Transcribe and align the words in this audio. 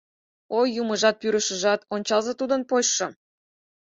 —Ой 0.57 0.67
юмыжат-пӱрышыжат, 0.81 1.81
ончалза 1.93 2.33
тудын 2.39 2.61
почшым! 2.69 3.11